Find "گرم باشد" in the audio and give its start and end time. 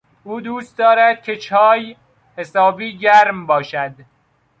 2.97-3.95